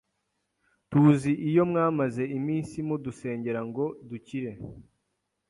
[0.89, 4.51] Tuzi iyo mwamaze iminsi mudusengera ngo dukire